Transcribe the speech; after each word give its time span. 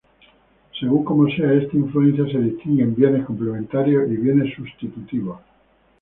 Según 0.79 1.03
cómo 1.03 1.27
sea 1.27 1.53
esta 1.53 1.77
influencia 1.77 2.25
se 2.25 2.39
distinguen 2.43 2.95
bienes 2.95 3.23
complementarios 3.23 4.09
y 4.09 4.17
bienes 4.17 4.51
sustitutivos. 4.55 5.37